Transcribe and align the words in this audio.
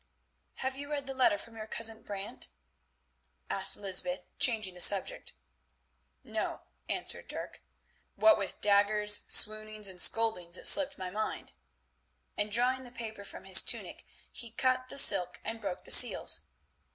"Have 0.55 0.75
you 0.75 0.89
read 0.89 1.05
the 1.05 1.13
letter 1.13 1.37
from 1.37 1.55
your 1.55 1.67
cousin 1.67 2.01
Brant?" 2.01 2.47
asked 3.51 3.77
Lysbeth, 3.77 4.25
changing 4.39 4.73
the 4.73 4.81
subject. 4.81 5.33
"No," 6.23 6.61
answered 6.89 7.27
Dirk, 7.27 7.61
"what 8.15 8.35
with 8.35 8.59
daggers, 8.61 9.19
swoonings, 9.27 9.87
and 9.87 10.01
scoldings 10.01 10.57
it 10.57 10.65
slipped 10.65 10.97
my 10.97 11.11
mind," 11.11 11.51
and 12.35 12.51
drawing 12.51 12.81
the 12.81 12.89
paper 12.91 13.23
from 13.23 13.43
his 13.45 13.61
tunic 13.61 14.03
he 14.31 14.49
cut 14.49 14.89
the 14.89 14.97
silk 14.97 15.39
and 15.43 15.61
broke 15.61 15.83
the 15.83 15.91
seals. 15.91 16.45